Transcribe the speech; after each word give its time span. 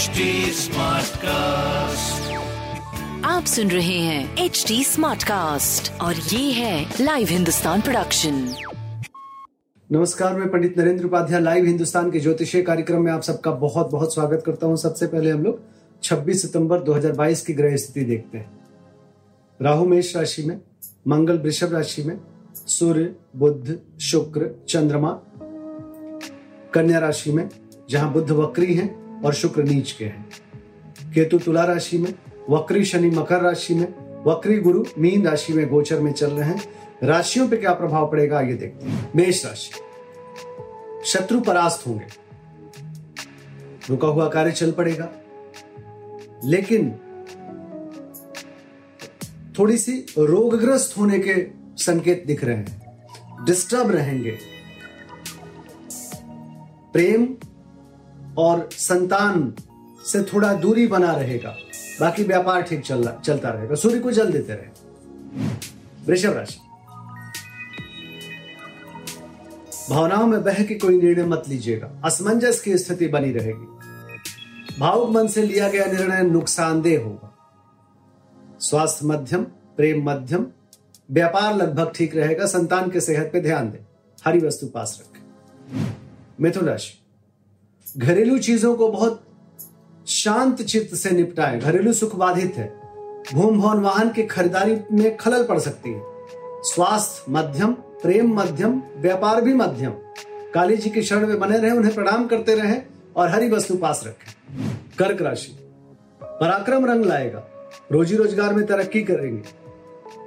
HD 0.00 0.24
Smartcast. 0.56 2.28
आप 3.26 3.44
सुन 3.44 3.70
रहे 3.70 3.98
हैं 3.98 4.44
एच 4.44 4.64
डी 4.68 4.82
स्मार्ट 4.84 5.22
कास्ट 5.22 5.90
और 6.00 6.14
ये 6.32 6.52
है 6.52 6.94
लाइव 7.00 7.28
हिंदुस्तान 7.30 7.80
प्रोडक्शन 7.80 8.34
नमस्कार 9.90 10.38
मैं 10.38 10.48
पंडित 10.50 10.78
नरेंद्र 10.78 11.04
उपाध्याय 11.06 11.40
लाइव 11.40 11.64
हिंदुस्तान 11.64 12.10
के 12.10 12.20
ज्योतिषीय 12.20 12.62
कार्यक्रम 12.62 13.02
में 13.02 13.10
आप 13.12 13.22
सबका 13.22 13.50
बहुत 13.64 13.90
बहुत 13.90 14.14
स्वागत 14.14 14.42
करता 14.46 14.66
हूँ। 14.66 14.76
सबसे 14.76 15.06
पहले 15.06 15.30
हम 15.30 15.42
लोग 15.44 15.60
26 16.02 16.42
सितंबर 16.42 16.82
2022 16.84 17.40
की 17.46 17.52
ग्रह 17.52 17.76
स्थिति 17.76 18.04
देखते 18.04 18.38
हैं। 18.38 18.50
राहु 19.60 19.86
मेष 19.86 20.16
राशि 20.16 20.42
में 20.42 20.60
मंगल 21.08 21.38
वृषभ 21.38 21.74
राशि 21.74 22.02
में 22.02 22.18
सूर्य 22.66 23.14
बुद्ध 23.36 23.78
शुक्र 24.00 24.50
चंद्रमा 24.68 25.10
कन्या 26.74 26.98
राशि 26.98 27.32
में 27.32 27.48
जहाँ 27.90 28.12
बुद्ध 28.12 28.30
वक्री 28.30 28.74
हैं 28.74 29.09
और 29.24 29.34
शुक्र 29.34 29.62
नीच 29.62 29.92
के 29.92 30.04
हैं। 30.04 30.30
केतु 31.14 31.38
तुला 31.38 31.64
राशि 31.64 31.98
में, 31.98 32.14
वक्री 32.50 32.84
शनि 32.84 33.10
मकर 33.10 33.40
राशि 33.40 33.74
में, 33.74 33.88
वक्री 34.24 34.58
गुरु 34.58 34.84
मीन 34.98 35.28
राशि 35.28 35.52
में 35.52 35.68
गोचर 35.68 36.00
में 36.00 36.12
चल 36.12 36.30
रहे 36.30 36.50
हैं। 36.50 36.62
राशियों 37.02 37.48
पे 37.48 37.56
क्या 37.56 37.74
प्रभाव 37.74 38.10
पड़ेगा 38.10 38.40
ये 38.40 38.54
देखते 38.54 38.86
हैं। 38.86 39.12
मेष 39.16 39.46
राशि। 39.46 39.70
शत्रु 41.06 41.40
परास्त 41.40 41.86
होंगे। 41.86 42.06
रुका 43.90 44.08
हुआ 44.08 44.28
कार्य 44.28 44.52
चल 44.52 44.72
पड़ेगा। 44.72 45.12
लेकिन 46.44 46.96
थोड़ी 49.58 49.78
सी 49.78 50.06
रोगग्रस्त 50.18 50.98
होने 50.98 51.18
के 51.18 51.46
संकेत 51.76 52.24
दिख 52.26 52.44
रहे 52.44 52.56
हैं। 52.56 52.90
डिस्टर्ब 53.44 53.90
रहेंगे। 53.90 54.38
प्रेम 56.92 57.36
और 58.38 58.68
संतान 58.72 59.54
से 60.04 60.22
थोड़ा 60.22 60.52
दूरी 60.52 60.86
बना 60.86 61.12
रहेगा। 61.12 61.56
बाकी 62.00 62.22
व्यापार 62.24 62.62
ठीक 62.62 62.80
चल 62.80 63.16
चलता 63.24 63.48
रहेगा। 63.48 63.74
सूर्य 63.74 63.98
को 63.98 64.10
जल 64.10 64.32
देते 64.32 64.52
रहे। 64.52 64.90
वृषभ 66.06 66.32
राशि। 66.32 66.58
भावनाओं 69.90 70.26
में 70.26 70.42
बह 70.42 70.62
के 70.62 70.74
कोई 70.74 71.02
निर्णय 71.02 71.24
मत 71.24 71.42
लीजिएगा। 71.48 71.90
असमंजस 72.04 72.60
की 72.60 72.78
स्थिति 72.78 73.06
बनी 73.06 73.32
रहेगी। 73.32 73.80
भावुक 74.80 75.10
मन 75.10 75.26
से 75.26 75.42
लिया 75.42 75.68
गया 75.68 75.86
निर्णय 75.86 76.22
नुकसानदेह 76.22 77.02
होगा। 77.02 77.36
स्वास्थ्य 78.60 79.06
मध्यम, 79.06 79.42
प्रेम 79.76 80.10
मध्यम, 80.10 80.46
व्यापार 81.10 81.56
लगभग 81.56 81.92
ठीक 81.94 82.16
रहेगा। 82.16 82.46
संतान 82.46 82.90
के 82.90 83.00
सेहत 83.00 83.30
पे 83.32 83.40
ध्यान 83.40 83.70
दें। 83.70 83.86
हरी 84.26 84.38
वस्तु 84.38 84.66
पास 84.66 85.02
रखें। 85.02 85.20
मिथुन 86.40 86.64
राशि। 86.64 86.96
घरेलू 87.98 88.38
चीज़ों 88.38 88.74
को 88.74 88.88
बहुत 88.88 89.24
शांत 90.06 90.62
चित्त 90.62 90.94
से 90.94 91.10
निपटाए। 91.10 91.58
घरेलू 91.58 91.92
सुख 91.92 92.16
बाधित 92.16 92.54
है। 92.56 92.80
भूम 93.34 93.60
भवन 93.60 93.78
वाहन 93.78 94.10
की 94.10 94.22
खरीदारी 94.22 94.80
में 94.92 95.16
खलल 95.16 95.44
पड़ 95.44 95.58
सकती 95.58 95.90
है। 95.90 96.02
स्वास्थ्य 96.62 97.24
मध्यम, 97.28 97.72
प्रेम 97.72 98.34
मध्यम, 98.34 98.82
व्यापार 98.96 99.40
भी 99.40 99.54
मध्यम। 99.54 99.90
काली 100.54 100.76
जी 100.76 100.90
की 100.90 101.02
शरण 101.02 101.26
में 101.26 101.40
बने 101.40 101.58
रहे, 101.58 101.70
उन्हें 101.70 101.94
प्रणाम 101.94 102.26
करते 102.26 102.54
रहे 102.54 102.76
और 103.16 103.28
हरी 103.28 103.50
वस्तु 103.50 103.74
पास 103.74 104.04
रखें। 104.06 104.34
कर्क 104.98 105.22
राशि। 105.22 105.56
पराक्रम 106.22 106.86
रंग 106.86 107.04
लाएगा। 107.04 107.44
रोजी 107.92 108.16
रोज़गार 108.16 108.54
में 108.54 108.66
तरक्की 108.66 109.02
करेंगे। 109.02 109.42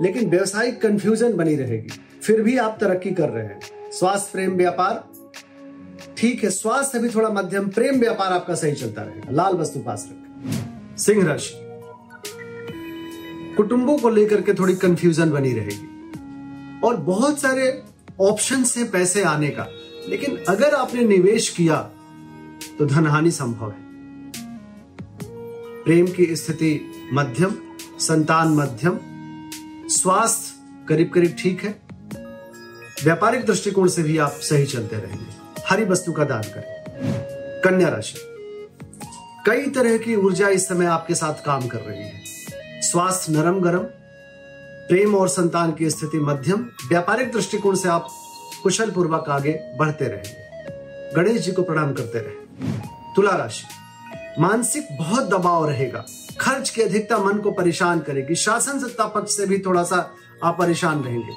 लेकिन 0.00 0.30
व्यवसायिक 0.30 0.82
कंफ्यूजन 0.82 1.32
बनी 1.32 1.56
रहेगी। 1.56 2.20
फिर 2.22 2.42
भी 2.42 2.58
आप 2.58 2.78
तरक्की 2.80 3.10
कर 3.10 3.28
रहे 3.28 3.44
हैं। 3.44 3.60
स्वास्थ्य, 3.92 4.30
प्रेम, 4.32 4.50
व्यापार 4.50 5.13
ठीक 6.24 6.44
है, 6.44 6.50
स्वास्थ्य 6.50 6.98
भी 6.98 7.08
थोड़ा 7.08 7.28
मध्यम, 7.28 7.68
प्रेम 7.68 8.00
व्यापार 8.00 8.32
आपका 8.32 8.54
सही 8.54 8.72
चलता 8.72 9.02
रहेगा। 9.02 9.30
लाल 9.30 9.54
वस्तु 9.54 9.80
पास 9.80 10.08
रखें। 10.10 10.96
सिंह 10.98 11.26
राशि। 11.26 11.52
कुटुंबों 13.54 13.98
को 13.98 14.08
लेकर 14.08 14.42
के 14.42 14.54
थोड़ी 14.54 14.74
कंफ्यूजन 14.74 15.30
बनी 15.30 15.52
रहेगी। 15.52 16.12
और 16.80 16.96
बहुत 16.96 17.40
सारे 17.40 17.82
ऑप्शन 18.20 18.64
है 18.64 18.84
पैसे 18.84 19.22
आने 19.22 19.48
का। 19.48 19.66
लेकिन 20.08 20.36
अगर 20.48 20.74
आपने 20.74 21.04
निवेश 21.04 21.48
किया 21.48 21.90
तो 22.78 22.86
धन 22.86 23.06
हानि 23.06 23.30
संभव 23.30 23.70
है। 23.70 23.84
प्रेम 25.84 26.06
की 26.06 26.36
स्थिति 26.36 26.92
मध्यम, 27.12 27.54
संतान 27.98 28.48
मध्यम। 28.48 28.98
स्वास्थ्य 29.88 30.60
करीब 30.88 31.10
करीब 31.10 31.36
ठीक 31.38 31.64
है। 31.64 31.82
व्यापारिक 33.04 33.44
दृष्टिकोण 33.44 33.88
से 33.88 34.02
भी 34.02 34.18
आप 34.18 34.32
सही 34.32 34.66
चलते 34.66 34.96
रहेंगे। 34.96 35.43
हरी 35.70 35.84
वस्तु 35.84 36.12
का 36.12 36.24
दान 36.24 36.42
करें। 36.42 36.84
कन्या 37.64 37.88
राशि। 37.88 38.14
कई 39.46 39.70
तरह 39.70 39.98
की 39.98 40.16
ऊर्जा 40.16 40.48
इस 40.48 40.68
समय 40.68 40.86
आपके 40.86 41.14
साथ 41.14 41.34
काम 41.34 41.66
कर 41.66 41.78
रही 41.78 42.02
है। 42.02 42.22
स्वास्थ्य 42.82 43.32
नरम 43.32 43.60
गरम 43.60 43.82
प्रेम 44.88 45.14
और 45.14 45.28
संतान 45.28 45.72
की 45.72 45.90
स्थिति 45.90 46.18
मध्यम, 46.18 46.70
व्यापारिक 46.88 47.32
दृष्टिकोण 47.32 47.74
से 47.74 47.88
आप 47.88 48.08
कुशल 48.62 48.90
पूर्वक 48.90 49.24
आगे 49.28 49.60
बढ़ते 49.78 50.04
रहेंगे 50.04 50.44
गणेश 51.14 51.42
जी 51.42 51.52
को 51.52 51.62
प्रणाम 51.62 51.92
करते 51.92 52.18
रहे। 52.18 52.68
तुला 53.16 53.36
राशि। 53.36 53.64
मानसिक 54.42 54.86
बहुत 54.98 55.28
दबाव 55.28 55.68
रहेगा। 55.68 56.04
खर्च 56.40 56.70
की 56.70 56.82
अधिकता 56.82 57.18
मन 57.18 57.38
को 57.38 57.50
परेशान 57.50 58.00
करेगी। 58.00 58.34
शासन 58.34 58.78
सत्ता 58.78 59.06
पक्ष 59.06 59.36
से 59.36 59.46
भी 59.46 59.58
थोड़ा 59.58 59.82
सा 59.82 60.10
आप 60.44 60.58
परेशान 60.58 61.04
रहेंगे। 61.04 61.32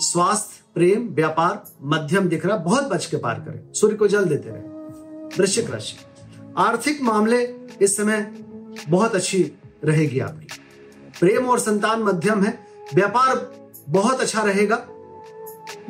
स्वास्थ्य 0.00 0.55
प्रेम, 0.76 1.08
व्यापार, 1.08 1.64
मध्यम 1.82 2.28
दिख 2.28 2.46
रहा, 2.46 2.56
बहुत 2.56 2.84
बच 2.84 3.06
के 3.06 3.16
पार 3.16 3.34
करें। 3.34 3.72
सूर्य 3.72 3.94
को 3.94 4.08
जल 4.08 4.24
देते 4.24 4.50
रहे। 4.50 4.62
वृश्चिक 5.38 5.70
राशि। 5.70 5.96
आर्थिक 6.58 7.02
मामले 7.02 7.54
इस 7.82 7.96
समय 7.96 8.34
बहुत 8.88 9.14
अच्छी 9.14 9.52
रहेगी 9.84 10.20
आपकी। 10.20 10.46
प्रेम 11.20 11.46
और 11.46 11.58
संतान 11.58 12.02
मध्यम 12.02 12.42
है। 12.42 12.58
व्यापार 12.94 13.54
बहुत 13.88 14.20
अच्छा 14.20 14.42
रहेगा, 14.42 14.86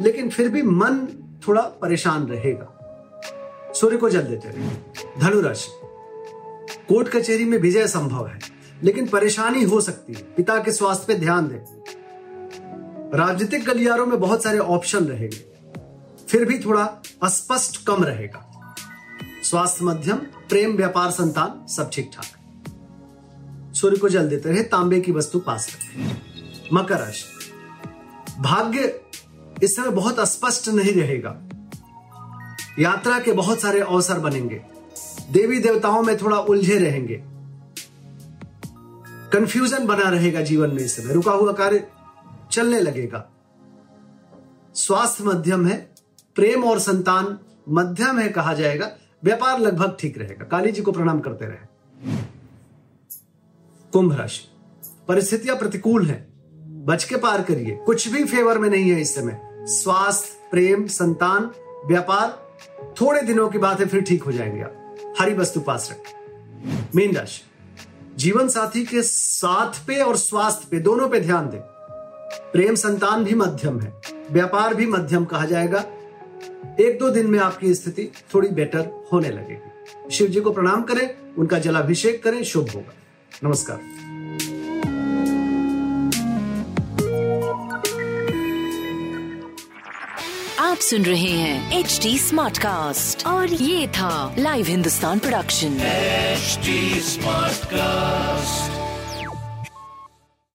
लेकिन 0.00 0.30
फिर 0.30 0.48
भी 0.48 0.62
मन 0.62 1.06
थोड़ा 1.48 1.62
परेशान 1.62 2.26
रहेगा। 2.26 3.72
सूर्य 3.76 3.96
को 3.96 4.10
जल 4.10 4.22
देते 4.22 4.48
रहे। 4.48 4.68
धनु 5.20 5.40
राशि। 5.40 5.68
कोर्ट 6.88 7.08
कचहरी 7.08 7.44
में 7.44 7.58
विजय 7.58 7.86
संभव 7.86 8.26
है, 8.26 8.38
लेकिन 8.82 9.06
परेशानी 9.06 9.64
हो 9.64 9.80
सकती 9.80 10.12
है। 10.12 10.22
पिता 10.36 10.58
के 10.62 10.72
स्वास्थ्य 10.72 11.04
पे 11.08 11.14
ध्यान 11.14 11.48
दें। 11.48 11.82
राजनीतिक 13.14 13.64
गलियारों 13.64 14.06
में 14.06 14.20
बहुत 14.20 14.42
सारे 14.42 14.58
ऑप्शन 14.58 15.04
रहेंगे। 15.04 15.56
फिर 16.28 16.44
भी 16.44 16.58
थोड़ा 16.58 17.02
अस्पष्ट 17.22 17.86
कम 17.86 18.04
रहेगा। 18.04 18.70
स्वास्थ्य 19.42 19.84
मध्यम, 19.84 20.16
प्रेम, 20.16 20.76
व्यापार, 20.76 21.10
संतान, 21.10 21.66
सब 21.66 21.90
ठीक 21.92 22.10
ठाक 22.14 22.24
सूर्य 23.74 23.96
को 23.96 24.08
जल 24.08 24.28
देते 24.28 24.48
रहे, 24.48 24.62
तांबे 24.62 25.00
की 25.00 25.12
वस्तु 25.12 25.38
पास 25.38 25.68
रखें 25.74 26.16
मकर 26.72 26.98
राशि। 26.98 27.24
भाग्य 28.38 29.00
इस 29.62 29.76
समय 29.76 29.88
बहुत 29.88 30.18
अस्पष्ट 30.18 30.68
नहीं 30.68 30.92
रहेगा। 30.92 31.48
यात्रा 32.78 33.18
के 33.18 33.32
बहुत 33.32 33.60
सारे 33.60 33.80
अवसर 33.80 34.18
बनेंगे। 34.18 34.62
देवी 35.32 35.58
देवताओं 35.58 36.02
में 36.02 36.16
थोड़ा 36.16 36.38
उलझे 36.38 36.78
रहेंगे। 36.78 37.22
कंफ्यूजन 39.32 39.86
बना 39.86 40.08
रहेगा 40.10 40.40
जीवन 40.40 40.70
में 40.70 40.82
इस 40.82 40.96
समय। 40.96 41.12
रुका 41.12 41.32
हुआ 41.32 41.52
कार्य 41.52 41.88
चलने 42.56 42.80
लगेगा। 42.80 43.30
स्वास्थ्य 44.74 45.24
मध्यम 45.24 45.66
है, 45.66 45.94
प्रेम 46.34 46.64
और 46.64 46.78
संतान 46.78 47.38
मध्यम 47.68 48.18
है 48.18 48.28
कहा 48.28 48.54
जाएगा, 48.54 48.92
व्यापार 49.24 49.60
लगभग 49.60 49.96
ठीक 50.00 50.18
रहेगा। 50.18 50.44
काली 50.44 50.72
जी 50.72 50.82
को 50.82 50.92
प्रणाम 50.92 51.20
करते 51.20 51.46
रहे। 51.46 51.66
कुंभ 53.92 54.12
राशि, 54.12 54.48
परिस्थितियाँ 55.08 55.56
प्रतिकूल 55.56 56.06
है, 56.06 56.28
बच 56.84 57.04
के 57.04 57.16
पार 57.16 57.42
करिए। 57.42 57.76
कुछ 57.76 58.08
भी 58.08 58.24
फेवर 58.24 58.58
में 58.58 58.70
नहीं 58.70 58.90
है 58.90 59.00
इस 59.00 59.14
समय। 59.14 59.40
स्वास्थ्य, 59.68 60.48
प्रेम, 60.50 60.86
संतान, 60.86 61.50
व्यापार, 61.86 62.56
थोड़े 63.00 63.22
दिनों 63.22 63.48
की 63.48 63.58
बात 63.58 63.80
है 63.80 63.86
फिर 63.86 64.00
ठीक 64.00 64.22
हो 64.22 64.32
जाएँगे 64.32 64.62
आप। 64.62 64.96
हरी 65.20 65.34
वस्तु 65.34 65.60
पास 65.60 65.88
रखें। 65.90 66.16
मीन 66.96 67.16
राशि, 67.16 67.42
जीवन 68.16 68.48
साथी 68.48 68.84
के 68.84 69.02
साथ 69.02 69.86
पे 69.86 70.02
और 70.02 70.16
स्वास्थ्य 70.16 70.68
पे, 70.70 70.80
दोनों 70.80 71.08
पे 71.08 71.20
ध्यान 71.20 71.50
दें। 71.50 71.75
प्रेम 72.38 72.74
संतान 72.74 73.24
भी 73.24 73.34
मध्यम 73.34 73.80
है 73.80 74.00
व्यापार 74.30 74.74
भी 74.74 74.86
मध्यम 74.86 75.24
कहा 75.24 75.46
जाएगा। 75.46 75.84
एक 76.80 76.98
दो 76.98 77.10
दिन 77.10 77.26
में 77.26 77.38
आपकी 77.38 77.74
स्थिति 77.74 78.12
थोड़ी 78.34 78.48
बेटर 78.48 79.08
होने 79.12 79.28
लगेगी। 79.28 80.10
शिव 80.10 80.26
जी 80.26 80.40
को 80.40 80.52
प्रणाम 80.52 80.82
करें 80.82 81.34
उनका 81.38 81.58
जलाभिषेक 81.58 82.22
करें 82.22 82.44
शुभ 82.44 82.70
होगा। 82.70 82.94
नमस्कार। 83.44 83.80
आप 90.58 90.76
सुन 90.76 91.02
रहे 91.02 91.30
हैं 91.30 91.78
एच 91.78 92.00
डी 92.02 92.18
स्मार्ट 92.18 92.58
कास्ट 92.58 93.26
और 93.26 93.48
ये 93.48 93.88
था 93.88 94.34
live 94.38 94.66
Hindustan 94.66 95.18
production 95.18 95.78
smart 95.78 97.56
Smartcast. 97.56 98.85